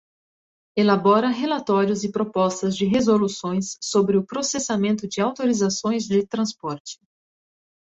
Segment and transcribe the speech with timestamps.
[0.75, 6.97] Elabora relatórios e propostas de resoluções sobre o processamento de autorizações de transporte.